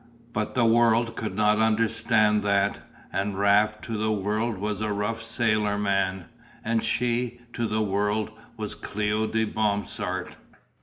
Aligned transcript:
But 0.33 0.55
the 0.55 0.65
world 0.65 1.15
could 1.15 1.35
not 1.35 1.59
understand 1.59 2.41
that, 2.41 2.79
and 3.13 3.37
Raft 3.37 3.83
to 3.83 3.97
the 3.99 4.11
world 4.11 4.57
was 4.57 4.81
a 4.81 4.91
rough 4.91 5.21
sailor 5.21 5.77
man, 5.77 6.25
and 6.63 6.83
she, 6.83 7.41
to 7.53 7.67
the 7.67 7.83
world, 7.83 8.31
was 8.57 8.75
Cléo 8.75 9.31
de 9.31 9.45
Bromsart. 9.45 10.33